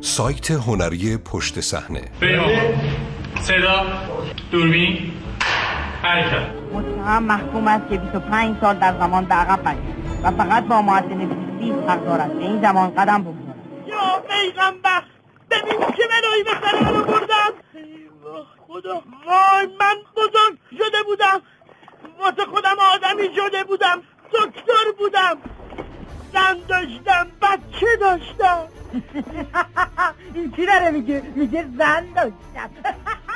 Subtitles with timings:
[0.00, 2.02] سایت هنری پشت صحنه.
[3.40, 3.86] صدا
[4.52, 5.12] دوربین.
[6.02, 9.76] حرکت متهم محکوم است که 25 سال در زمان به عقب
[10.22, 13.58] و فقط با معدل 20 حق دارد به این زمان قدم بگذارد.
[13.86, 15.02] یا پیغمبر
[15.50, 16.76] ببین چه بلایی به سر
[31.08, 32.70] میگه میگه زن داشتم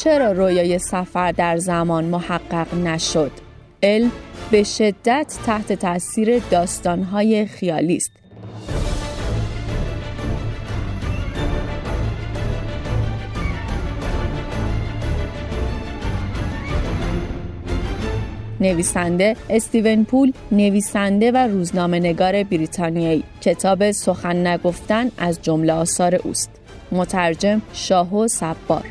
[0.00, 3.32] چرا رویای سفر در زمان محقق نشد؟
[3.82, 4.12] علم
[4.50, 8.10] به شدت تحت تاثیر داستانهای خیالی است.
[18.60, 26.57] نویسنده استیون پول نویسنده و روزنامه نگار بریتانیایی کتاب سخن نگفتن از جمله آثار اوست
[26.92, 28.84] مترجم شاهو سبار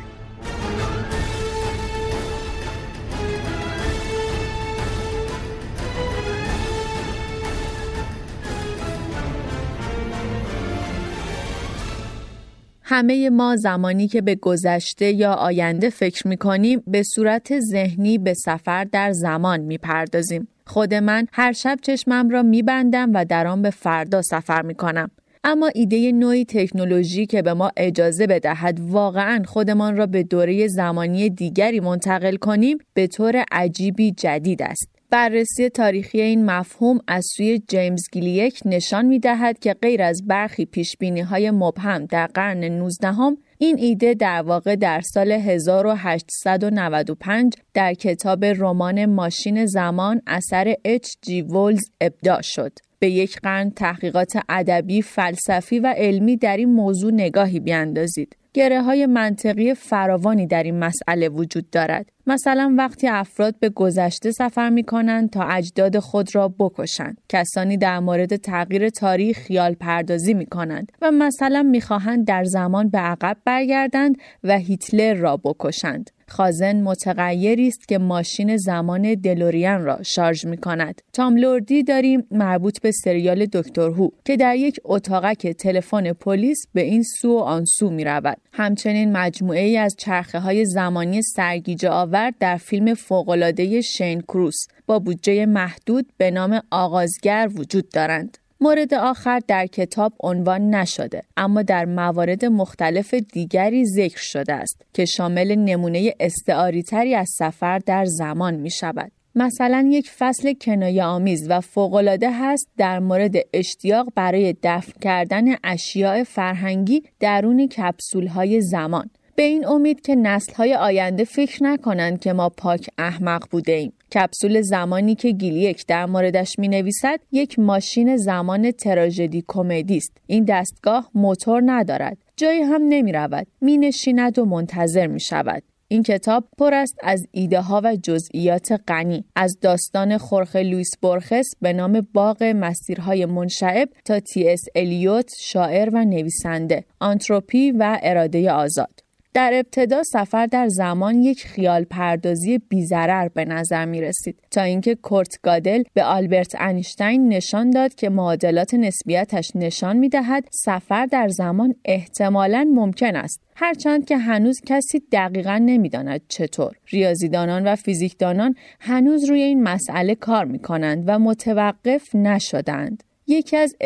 [12.90, 18.34] همه ما زمانی که به گذشته یا آینده فکر می کنیم به صورت ذهنی به
[18.34, 20.48] سفر در زمان می پردازیم.
[20.66, 24.74] خود من هر شب چشمم را می بندم و در آن به فردا سفر می
[24.74, 25.10] کنم.
[25.50, 31.30] اما ایده نوعی تکنولوژی که به ما اجازه بدهد واقعا خودمان را به دوره زمانی
[31.30, 34.88] دیگری منتقل کنیم به طور عجیبی جدید است.
[35.10, 40.64] بررسی تاریخی این مفهوم از سوی جیمز گیلیک نشان می دهد که غیر از برخی
[40.64, 40.96] پیش
[41.30, 48.44] های مبهم در قرن 19 هم، این ایده در واقع در سال 1895 در کتاب
[48.44, 52.72] رمان ماشین زمان اثر اچ جی وولز ابداع شد.
[52.98, 58.36] به یک قرن تحقیقات ادبی، فلسفی و علمی در این موضوع نگاهی بیاندازید.
[58.54, 62.06] گره های منطقی فراوانی در این مسئله وجود دارد.
[62.26, 67.20] مثلا وقتی افراد به گذشته سفر می کنند تا اجداد خود را بکشند.
[67.28, 71.82] کسانی در مورد تغییر تاریخ خیال پردازی می کنند و مثلا می
[72.26, 76.10] در زمان به عقب برگردند و هیتلر را بکشند.
[76.30, 81.02] خازن متغیری است که ماشین زمان دلوریان را شارژ می کند.
[81.12, 86.80] تام لوردی داریم مربوط به سریال دکتر هو که در یک اتاقک تلفن پلیس به
[86.80, 88.38] این سو و آن سو می رود.
[88.52, 94.98] همچنین مجموعه ای از چرخه های زمانی سرگیجه آور در فیلم فوقالعاده شین کروس با
[94.98, 98.38] بودجه محدود به نام آغازگر وجود دارند.
[98.60, 105.04] مورد آخر در کتاب عنوان نشده اما در موارد مختلف دیگری ذکر شده است که
[105.04, 109.12] شامل نمونه استعاری تری از سفر در زمان می شود.
[109.34, 116.24] مثلا یک فصل کنایه آمیز و فوقالعاده هست در مورد اشتیاق برای دفن کردن اشیاء
[116.24, 122.48] فرهنگی درون کپسول های زمان به این امید که نسل آینده فکر نکنند که ما
[122.48, 123.92] پاک احمق بوده ایم.
[124.14, 130.16] کپسول زمانی که گیلیک در موردش می نویسد یک ماشین زمان تراژدی کمدی است.
[130.26, 132.18] این دستگاه موتور ندارد.
[132.36, 133.46] جایی هم نمی رود.
[133.60, 135.62] می نشیند و منتظر می شود.
[135.88, 141.46] این کتاب پر است از ایده ها و جزئیات غنی از داستان خورخه لویس بورخس
[141.60, 148.52] به نام باغ مسیرهای منشعب تا تی اس الیوت شاعر و نویسنده آنتروپی و اراده
[148.52, 149.07] آزاد
[149.38, 154.94] در ابتدا سفر در زمان یک خیال پردازی بیزرر به نظر می رسید تا اینکه
[154.94, 161.28] کورت گادل به آلبرت انیشتین نشان داد که معادلات نسبیتش نشان می دهد سفر در
[161.28, 166.76] زمان احتمالا ممکن است هرچند که هنوز کسی دقیقا نمی‌داند چطور.
[166.86, 173.02] ریاضیدانان و فیزیکدانان هنوز روی این مسئله کار می کنند و متوقف نشدند.
[173.30, 173.76] یکی از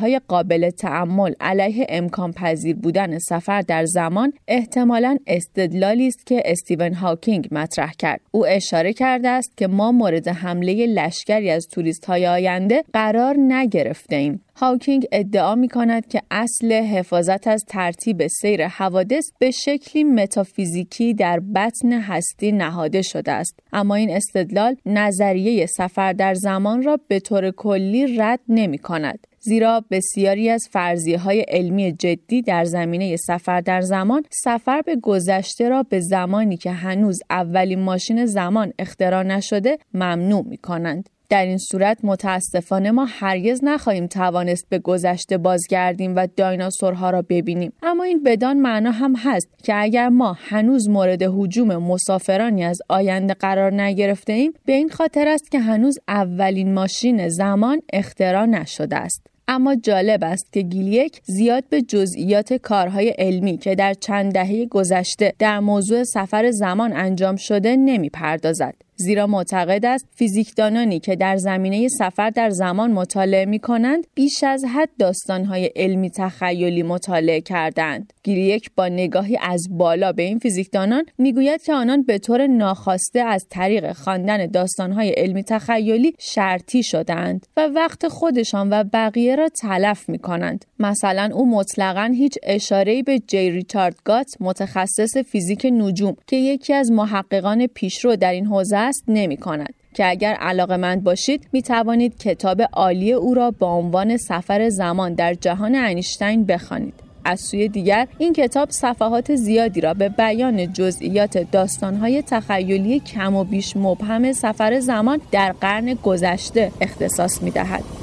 [0.00, 6.94] های قابل تأمل علیه امکان پذیر بودن سفر در زمان احتمالا استدلالی است که استیون
[6.94, 8.20] هاکینگ مطرح کرد.
[8.30, 14.16] او اشاره کرده است که ما مورد حمله لشکری از توریست های آینده قرار نگرفته
[14.16, 21.14] ایم هاوکینگ ادعا می کند که اصل حفاظت از ترتیب سیر حوادث به شکلی متافیزیکی
[21.14, 27.20] در بطن هستی نهاده شده است اما این استدلال نظریه سفر در زمان را به
[27.20, 33.60] طور کلی رد نمی کند زیرا بسیاری از فرضیه های علمی جدی در زمینه سفر
[33.60, 39.78] در زمان سفر به گذشته را به زمانی که هنوز اولین ماشین زمان اختراع نشده
[39.94, 41.08] ممنوع می کنند.
[41.32, 47.72] در این صورت متاسفانه ما هرگز نخواهیم توانست به گذشته بازگردیم و دایناسورها را ببینیم
[47.82, 53.34] اما این بدان معنا هم هست که اگر ما هنوز مورد حجوم مسافرانی از آینده
[53.34, 59.26] قرار نگرفته ایم به این خاطر است که هنوز اولین ماشین زمان اختراع نشده است
[59.48, 65.32] اما جالب است که گیلیک زیاد به جزئیات کارهای علمی که در چند دهه گذشته
[65.38, 68.74] در موضوع سفر زمان انجام شده نمی پردازد.
[69.02, 74.64] زیرا معتقد است فیزیکدانانی که در زمینه سفر در زمان مطالعه می کنند بیش از
[74.74, 78.12] حد داستانهای علمی تخیلی مطالعه کردند.
[78.22, 83.46] گیریک با نگاهی از بالا به این فیزیکدانان می‌گوید که آنان به طور ناخواسته از
[83.50, 90.18] طریق خواندن داستانهای علمی تخیلی شرطی شدند و وقت خودشان و بقیه را تلف می
[90.18, 90.64] کنند.
[90.78, 96.90] مثلا او مطلقا هیچ اشاره‌ای به جی ریچارد گات متخصص فیزیک نجوم که یکی از
[96.90, 99.74] محققان پیشرو در این حوزه است نمی کند.
[99.94, 105.34] که اگر علاقمند باشید می توانید کتاب عالی او را با عنوان سفر زمان در
[105.34, 106.94] جهان انیشتین بخوانید.
[107.24, 113.44] از سوی دیگر این کتاب صفحات زیادی را به بیان جزئیات داستانهای تخیلی کم و
[113.44, 118.01] بیش مبهم سفر زمان در قرن گذشته اختصاص می دهد.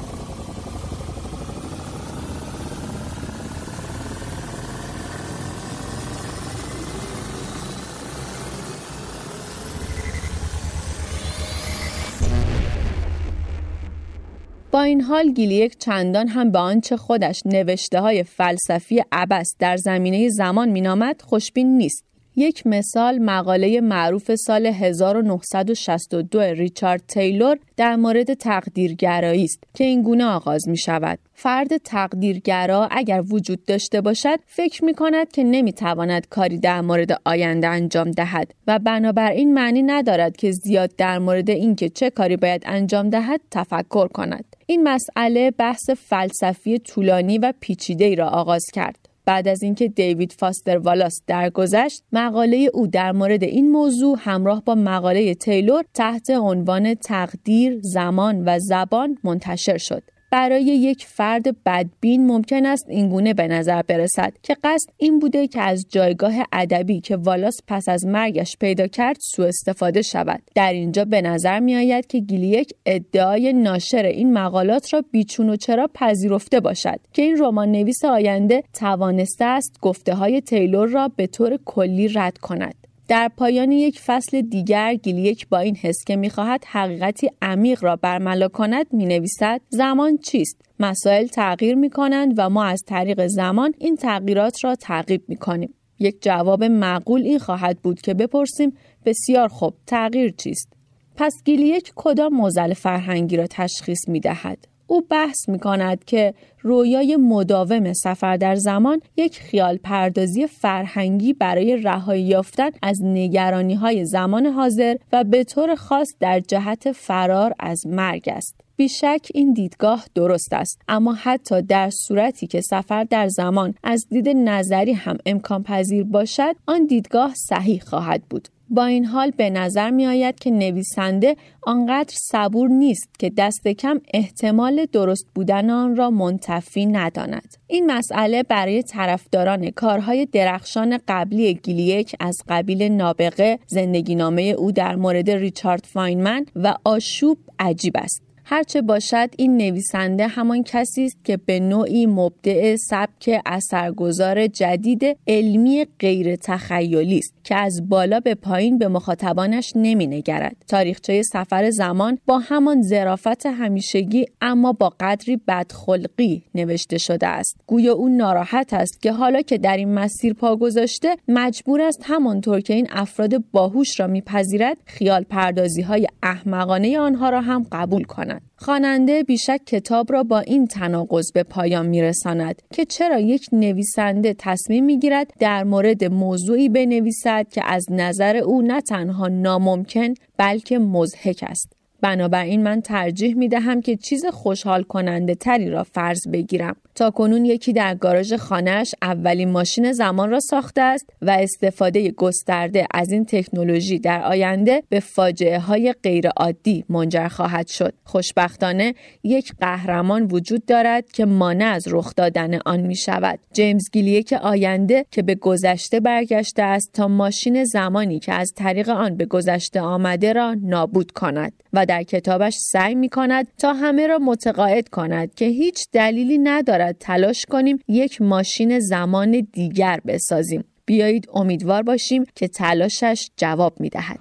[14.82, 20.68] این حال گیلیک چندان هم به آنچه خودش نوشته های فلسفی عبس در زمینه زمان
[20.68, 22.04] مینامد خوشبین نیست.
[22.40, 30.24] یک مثال مقاله معروف سال 1962 ریچارد تیلور در مورد تقدیرگرایی است که این گونه
[30.24, 31.18] آغاز می شود.
[31.34, 37.20] فرد تقدیرگرا اگر وجود داشته باشد فکر می کند که نمی تواند کاری در مورد
[37.24, 42.62] آینده انجام دهد و بنابراین معنی ندارد که زیاد در مورد اینکه چه کاری باید
[42.66, 44.44] انجام دهد تفکر کند.
[44.66, 49.09] این مسئله بحث فلسفی طولانی و پیچیده ای را آغاز کرد.
[49.24, 54.74] بعد از اینکه دیوید فاستر والاس درگذشت مقاله او در مورد این موضوع همراه با
[54.74, 60.02] مقاله تیلور تحت عنوان تقدیر، زمان و زبان منتشر شد.
[60.30, 65.60] برای یک فرد بدبین ممکن است اینگونه به نظر برسد که قصد این بوده که
[65.60, 70.42] از جایگاه ادبی که والاس پس از مرگش پیدا کرد سوء استفاده شود.
[70.54, 75.56] در اینجا به نظر می آید که گیلیک ادعای ناشر این مقالات را بیچون و
[75.56, 81.26] چرا پذیرفته باشد که این رمان نویس آینده توانسته است گفته های تیلور را به
[81.26, 82.79] طور کلی رد کند.
[83.10, 88.48] در پایان یک فصل دیگر گیلیک با این حس که می‌خواهد حقیقتی عمیق را برملا
[88.48, 93.96] کند می نویسد زمان چیست؟ مسائل تغییر می کنند و ما از طریق زمان این
[93.96, 95.74] تغییرات را تعقیب می کنیم.
[95.98, 100.72] یک جواب معقول این خواهد بود که بپرسیم بسیار خوب تغییر چیست؟
[101.16, 107.16] پس گیلیک کدام معضل فرهنگی را تشخیص می دهد؟ او بحث می کند که رویای
[107.16, 114.46] مداوم سفر در زمان یک خیال پردازی فرهنگی برای رهایی یافتن از نگرانی های زمان
[114.46, 118.60] حاضر و به طور خاص در جهت فرار از مرگ است.
[118.76, 124.28] بیشک این دیدگاه درست است اما حتی در صورتی که سفر در زمان از دید
[124.28, 129.90] نظری هم امکان پذیر باشد آن دیدگاه صحیح خواهد بود با این حال به نظر
[129.90, 136.10] می آید که نویسنده آنقدر صبور نیست که دست کم احتمال درست بودن آن را
[136.10, 137.56] منتفی نداند.
[137.66, 144.96] این مسئله برای طرفداران کارهای درخشان قبلی گیلیک از قبیل نابغه زندگی نامه او در
[144.96, 148.29] مورد ریچارد فاینمن و آشوب عجیب است.
[148.52, 155.86] هرچه باشد این نویسنده همان کسی است که به نوعی مبدع سبک اثرگذار جدید علمی
[155.98, 160.56] غیر تخیلی است که از بالا به پایین به مخاطبانش نمی نگرد.
[160.68, 167.56] تاریخچه سفر زمان با همان ظرافت همیشگی اما با قدری بدخلقی نوشته شده است.
[167.66, 172.60] گویا او ناراحت است که حالا که در این مسیر پا گذاشته مجبور است همانطور
[172.60, 178.39] که این افراد باهوش را میپذیرد خیال پردازی های احمقانه آنها را هم قبول کند.
[178.56, 184.84] خواننده بیشک کتاب را با این تناقض به پایان میرساند که چرا یک نویسنده تصمیم
[184.84, 191.79] می‌گیرد در مورد موضوعی بنویسد که از نظر او نه تنها ناممکن بلکه مزهک است.
[192.00, 197.44] بنابراین من ترجیح می دهم که چیز خوشحال کننده تری را فرض بگیرم تا کنون
[197.44, 203.24] یکی در گاراژ خانهش اولین ماشین زمان را ساخته است و استفاده گسترده از این
[203.24, 207.94] تکنولوژی در آینده به فاجعه های غیرعادی منجر خواهد شد.
[208.04, 213.38] خوشبختانه یک قهرمان وجود دارد که مانع از رخ دادن آن می شود.
[213.52, 219.16] جیمز گیلیک آینده که به گذشته برگشته است تا ماشین زمانی که از طریق آن
[219.16, 224.18] به گذشته آمده را نابود کند و در کتابش سعی می کند تا همه را
[224.18, 231.82] متقاعد کند که هیچ دلیلی ندارد تلاش کنیم یک ماشین زمان دیگر بسازیم بیایید امیدوار
[231.82, 234.18] باشیم که تلاشش جواب می دهد.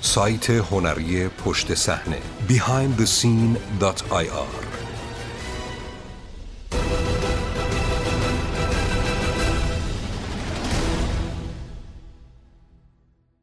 [0.00, 4.69] سایت هنری پشت صحنه behindthescene.ir